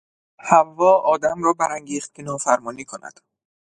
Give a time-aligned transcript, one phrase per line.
[0.49, 3.19] حوا آدم را برانگیخت که نافرمانی کند.